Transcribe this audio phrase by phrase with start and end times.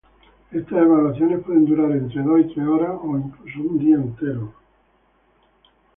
[0.51, 4.51] Estas evaluaciones pueden durar entre dos y tres horas, o incluso un día entero.